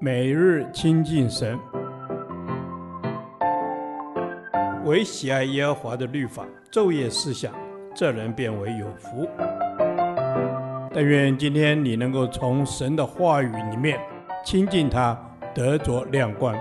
[0.00, 1.58] 每日亲近神，
[4.84, 7.54] 唯喜爱耶和华的律法，昼夜思想，
[7.94, 9.26] 这人便为有福。
[10.92, 13.98] 但愿今天你能够从神的话语里面
[14.44, 15.18] 亲近他，
[15.54, 16.54] 得着亮光。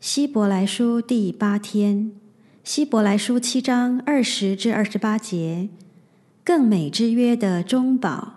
[0.00, 2.12] 希伯来书第八天，
[2.64, 5.68] 希伯来书七章二十至二十八节，
[6.48, 8.32] 更美之约的中保。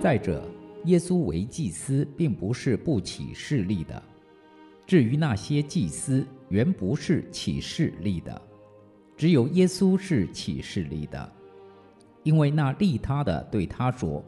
[0.00, 0.48] 再者，
[0.84, 4.00] 耶稣为祭司，并不是不起势力的。
[4.86, 8.40] 至于那些祭司，原不是起势力的，
[9.16, 11.32] 只有耶稣是起势力的，
[12.22, 14.24] 因为那利他的对他说：“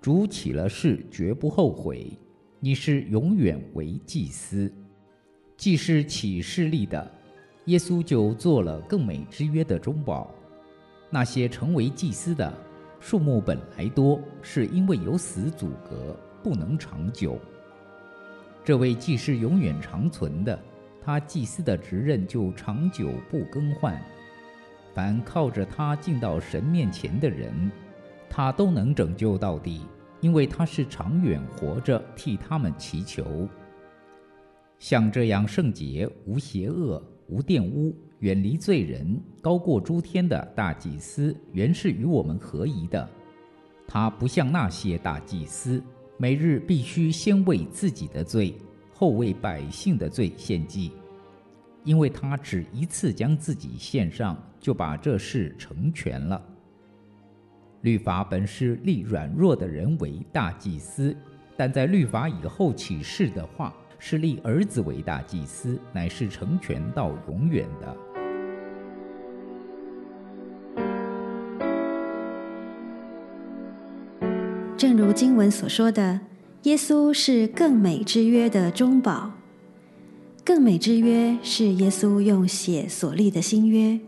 [0.00, 2.18] 主起了誓，绝不后悔。
[2.60, 4.72] 你是永远为祭司。”
[5.56, 7.10] 既是起誓立的，
[7.64, 10.30] 耶稣就做了更美之约的中保。
[11.08, 12.52] 那些成为祭司的。
[12.98, 17.38] 数目本来多，是因为有死阻隔，不能长久。
[18.64, 20.58] 这位既是永远长存的，
[21.04, 24.02] 他祭司的职任就长久不更换。
[24.92, 27.70] 凡靠着他进到神面前的人，
[28.36, 29.80] 他都能拯救到底，
[30.20, 33.48] 因为他是长远活着替他们祈求。
[34.78, 37.96] 像这样圣洁、无邪恶、无玷污。
[38.18, 43.08] 远离罪人、高过诸天的大祭司，原是与我们合宜的。
[43.88, 45.82] 他不像那些大祭司，
[46.18, 48.54] 每日必须先为自己的罪，
[48.92, 50.92] 后为百姓的罪献祭，
[51.84, 56.42] 因为他只一次将自己献上，就把这事成全了。
[57.86, 61.16] 律法本是立软弱的人为大祭司，
[61.56, 67.96] 但在律法以后起誓的话，是立儿子为大祭司，乃是成全到永远的。
[74.76, 76.18] 正如经文所说的，
[76.64, 79.30] 耶稣是更美之约的中保。
[80.44, 84.00] 更美之约是耶稣用血所立的新约，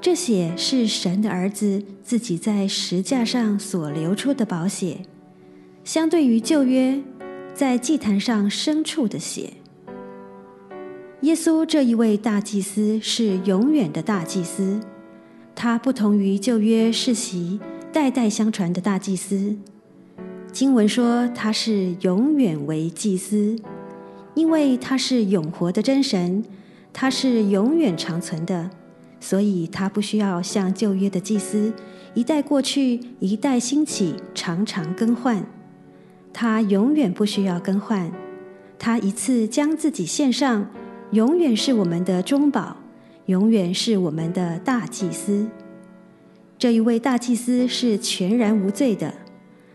[0.00, 4.98] 这血是神的儿子自己在石架上所流出的宝血，
[5.82, 7.02] 相对于旧约
[7.52, 9.54] 在祭坛上牲畜的血。
[11.22, 14.78] 耶稣这一位大祭司是永远的大祭司，
[15.56, 17.58] 他不同于旧约世袭
[17.92, 19.56] 代代相传的大祭司。
[20.52, 23.56] 经文说他是永远为祭司，
[24.34, 26.44] 因为他是永活的真神，
[26.92, 28.70] 他是永远长存的，
[29.20, 31.72] 所以他不需要像旧约的祭司，
[32.14, 35.44] 一代过去，一代兴起，常常更换。
[36.32, 38.12] 他永远不需要更换，
[38.78, 40.70] 他一次将自己献上，
[41.10, 42.76] 永远是我们的中保，
[43.26, 45.48] 永远是我们的大祭司。
[46.58, 49.14] 这一位大祭司是全然无罪的。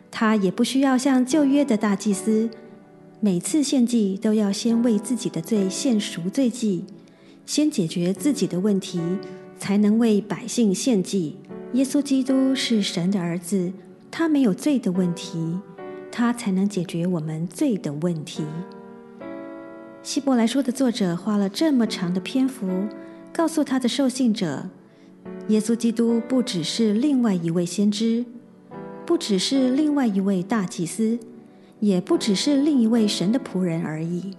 [0.10, 2.50] 他也不需要像旧约的大祭司，
[3.20, 6.86] 每次献祭都要先为自己的罪献赎罪祭，
[7.46, 9.02] 先解决自己的问题，
[9.58, 11.38] 才能为百姓献祭。
[11.74, 13.72] 耶稣基督是神的儿子，
[14.10, 15.60] 他没有罪的问题，
[16.12, 18.44] 他才能解决我们罪的问题。
[20.02, 22.68] 希伯来书的作者花了这么长的篇幅，
[23.32, 24.70] 告诉他的受信者，
[25.48, 28.26] 耶稣基督不只是另外一位先知。
[29.06, 31.20] 不只是另外一位大祭司，
[31.82, 34.38] 也不只是另一位神的仆人而已。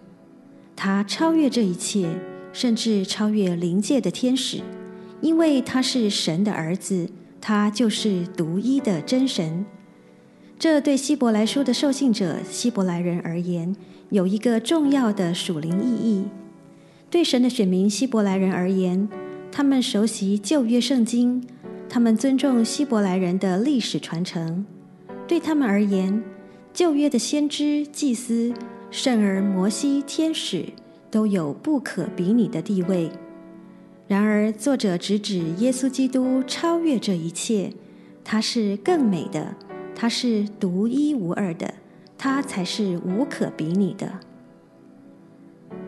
[0.75, 2.09] 他超越这一切，
[2.55, 4.63] 甚至超越灵界的天使，
[5.21, 7.11] 因为他是神的儿子，
[7.41, 9.67] 他就是独一的真神。
[10.59, 13.75] 这对希伯来书的受信者希伯来人而言，
[14.11, 16.25] 有一个重要的属灵意义。
[17.11, 19.09] 对神的选民希伯来人而言，
[19.51, 21.45] 他们熟悉旧约圣经。
[21.87, 24.65] 他们尊重希伯来人的历史传承，
[25.29, 26.23] 对他们而言，
[26.73, 28.53] 旧约的先知、祭司、
[28.91, 30.65] 圣而摩西、天使
[31.15, 33.09] 都有不可比拟的地位。
[34.09, 37.73] 然而，作者直指耶稣基督超越这一切，
[38.25, 39.55] 他是更美的，
[39.95, 41.73] 他是独一无二的，
[42.19, 44.11] 他才是无可比拟的。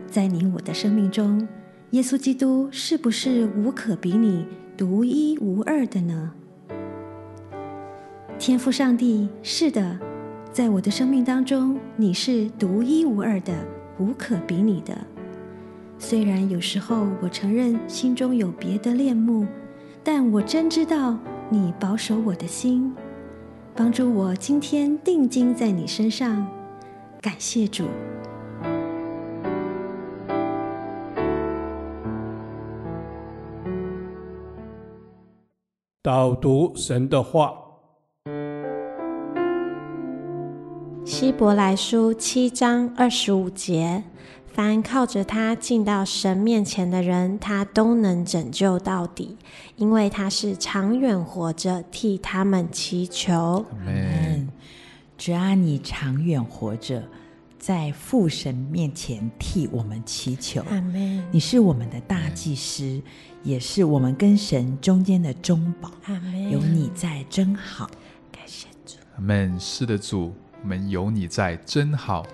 [0.06, 1.48] 在你我的生命中，
[1.90, 4.46] 耶稣基督是不是无可比拟？
[4.76, 6.34] 独一无二的呢？
[8.38, 9.98] 天父上帝，是的，
[10.52, 13.52] 在我的生命当中，你是独一无二的、
[13.98, 14.96] 无可比拟的。
[15.98, 19.46] 虽然有时候我承认心中有别的恋慕，
[20.04, 22.94] 但我真知道你保守我的心，
[23.74, 26.46] 帮助我今天定睛在你身上，
[27.20, 27.86] 感谢主。
[36.02, 37.52] 导读神的话，
[41.04, 44.04] 希伯来书七章二十五节。
[44.56, 49.36] 凡靠着他进到神面前的人，他都能拯救到底，
[49.76, 53.66] 因为他是长远活着，替他们祈求。
[53.70, 54.48] 阿门。
[55.18, 57.02] 主啊，你长远活着，
[57.58, 60.62] 在父神面前替我们祈求。
[60.70, 61.22] 阿门。
[61.30, 63.02] 你是我们的大祭司，
[63.42, 65.90] 也是我们跟神中间的中保。
[66.04, 66.50] 阿门。
[66.50, 67.90] 有你在真好，
[68.32, 68.96] 感谢主。
[69.16, 69.60] 阿门。
[69.60, 70.32] 是的，主，
[70.62, 72.26] 我们有你在真好。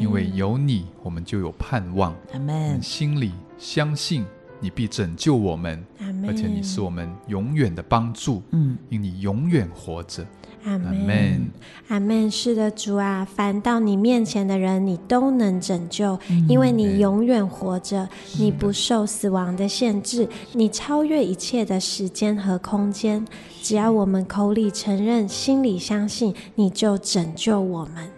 [0.00, 2.14] 因为有你，我们就有盼望。
[2.32, 2.80] 阿门。
[2.82, 4.24] 心里相信
[4.60, 5.84] 你必拯救我们，
[6.26, 8.42] 而且你是我们永远的帮助。
[8.50, 10.26] 嗯，因你永远活着。
[10.64, 11.50] 阿门。
[11.88, 12.30] 阿门。
[12.30, 16.18] 是的，主啊，凡到你面前的人，你都能拯救，
[16.48, 23.24] 因为你永远活着，你不受死亡的限制，你超越一切的时间和空间。
[23.62, 28.10] 只要我们口里承认，心里相信，你就拯救我们。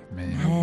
[0.42, 0.59] 阿门。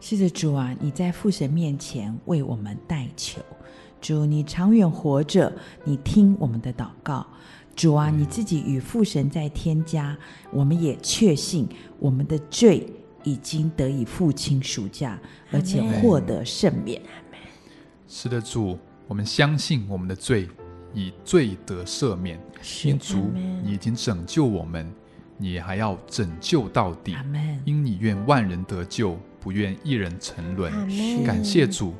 [0.00, 3.40] 是的，主啊，你在父神面前为我们代求。
[4.00, 5.52] 主，你长远活着，
[5.84, 7.26] 你听我们的祷告。
[7.76, 10.16] 主啊，你自己与父神在添加，
[10.50, 11.68] 我们也确信
[11.98, 12.86] 我们的罪
[13.24, 15.20] 已经得以付清赎价，
[15.52, 17.00] 而且获得赦免。
[18.08, 20.48] 是的，主，我们相信我们的罪
[20.94, 22.40] 已罪得赦免。
[22.84, 23.30] 因主，
[23.62, 24.90] 你已经拯救我们，
[25.36, 27.14] 你还要拯救到底。
[27.66, 29.18] 因你愿万人得救。
[29.40, 30.70] 不愿一人沉沦，
[31.24, 31.94] 感谢主，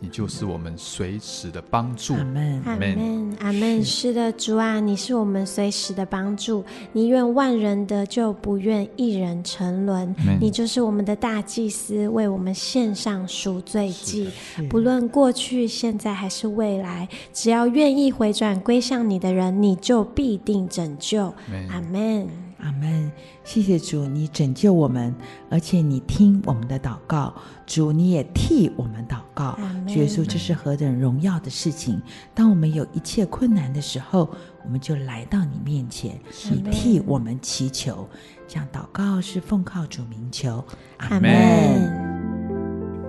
[0.00, 2.14] 你就是我们随时的帮助。
[2.14, 3.84] 阿门，阿门，阿门。
[3.84, 6.64] 是的，主啊，你是我们随时的帮助。
[6.92, 10.14] 你愿万人得救，不愿一人沉沦。
[10.40, 14.30] 你就是我们的大祭司，为我们献上赎罪祭。
[14.70, 21.34] 不论过去、现在还是未来，只要愿意回转归向你的人，你就必定拯救。
[21.70, 22.45] 阿门。
[22.66, 23.12] 阿门，
[23.44, 25.14] 谢谢主，你拯救我们，
[25.48, 27.32] 而且你听我们的祷告，
[27.64, 29.56] 主你也替我们祷告。
[29.86, 32.02] 主耶稣，这是何等荣耀的事情！
[32.34, 34.28] 当我们有一切困难的时候，
[34.64, 36.18] 我们就来到你面前，
[36.50, 38.08] 你替我们祈求。
[38.48, 40.64] 这样祷告是奉靠主名求。
[40.96, 41.30] 阿门。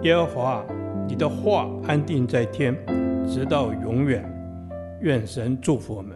[0.04, 0.64] 耶和华，
[1.08, 2.76] 你的话安定在天，
[3.28, 4.24] 直到永远。
[5.02, 6.16] 愿神祝福我们。